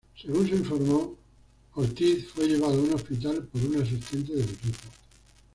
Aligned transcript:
Según 0.19 0.47
se 0.49 0.55
informó, 0.55 1.15
"Ortiz" 1.75 2.25
fue 2.31 2.47
llevado 2.47 2.73
a 2.73 2.75
un 2.77 2.91
hospital 2.95 3.43
por 3.45 3.61
un 3.63 3.79
asistente 3.83 4.33
del 4.33 4.49
equipo. 4.49 4.79